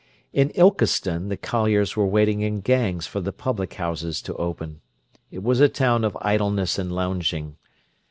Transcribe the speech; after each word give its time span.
In 0.33 0.49
Ilkeston 0.55 1.29
the 1.29 1.37
colliers 1.37 1.95
were 1.95 2.07
waiting 2.07 2.41
in 2.41 2.61
gangs 2.61 3.05
for 3.05 3.21
the 3.21 3.31
public 3.31 3.75
houses 3.75 4.19
to 4.23 4.33
open. 4.37 4.81
It 5.29 5.43
was 5.43 5.59
a 5.59 5.69
town 5.69 6.03
of 6.03 6.17
idleness 6.21 6.79
and 6.79 6.91
lounging. 6.91 7.57